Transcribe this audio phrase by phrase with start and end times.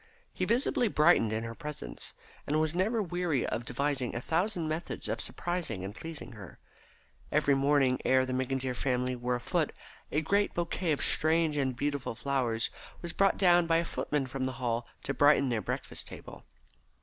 [0.33, 2.15] He visibly brightened in her presence,
[2.47, 6.57] and was never weary of devising a thousand methods of surprising and pleasing her.
[7.31, 9.71] Every morning ere the McIntyre family were afoot
[10.11, 12.71] a great bouquet of strange and beautiful flowers
[13.03, 16.45] was brought down by a footman from the Hall to brighten their breakfast table.